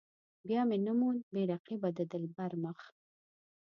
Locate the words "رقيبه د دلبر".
1.51-2.51